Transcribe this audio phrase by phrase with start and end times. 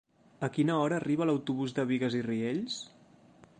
[0.45, 2.79] A quina hora arriba l'autobús de Bigues i Riells?